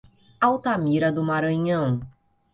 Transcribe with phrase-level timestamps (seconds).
[0.41, 2.01] Altamira do Maranhão